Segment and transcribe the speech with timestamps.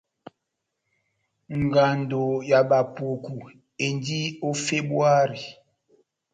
[1.61, 3.37] Ngando ya Bapuku
[3.85, 5.43] endi ó Febuari.